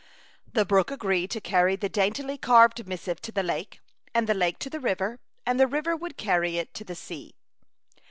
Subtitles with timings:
[0.51, 3.81] The brook agreed to carry the daintily carved missive to the lake,
[4.15, 7.35] and the lake to the river, and the river would carry it to the sea.